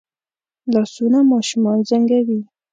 [0.73, 2.39] لاسونه ماشومان زنګوي